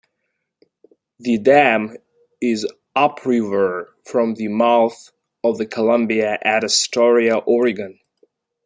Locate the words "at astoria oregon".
6.41-7.99